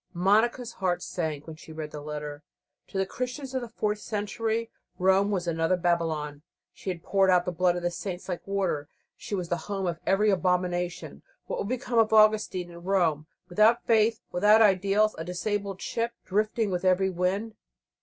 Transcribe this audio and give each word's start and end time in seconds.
Monica's 0.15 0.71
heart 0.71 1.03
sank 1.03 1.45
when 1.45 1.55
she 1.55 1.71
read 1.71 1.91
the 1.91 2.01
letter. 2.01 2.41
To 2.87 2.97
the 2.97 3.05
Christians 3.05 3.53
of 3.53 3.61
the 3.61 3.69
fourth 3.69 3.99
century 3.99 4.71
Rome 4.97 5.29
was 5.29 5.45
another 5.47 5.77
Babylon. 5.77 6.41
She 6.73 6.89
had 6.89 7.03
poured 7.03 7.29
out 7.29 7.45
the 7.45 7.51
blood 7.51 7.75
of 7.75 7.83
the 7.83 7.91
saints 7.91 8.27
like 8.27 8.47
water; 8.47 8.89
she 9.15 9.35
was 9.35 9.49
the 9.49 9.57
home 9.69 9.85
of 9.85 9.99
every 10.03 10.31
abomination. 10.31 11.21
What 11.45 11.59
would 11.59 11.67
become 11.69 11.99
of 11.99 12.11
Augustine 12.13 12.71
in 12.71 12.81
Rome? 12.81 13.27
Without 13.47 13.85
faith, 13.85 14.21
without 14.31 14.59
ideals, 14.59 15.13
a 15.19 15.23
disabled 15.23 15.83
ship, 15.83 16.13
drifting 16.25 16.71
with 16.71 16.83
every 16.83 17.11
wind. 17.11 17.53